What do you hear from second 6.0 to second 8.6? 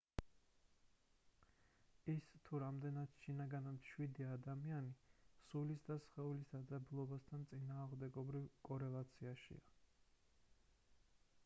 სხეული დაძაბულობასთან წინააღმდეგობრივ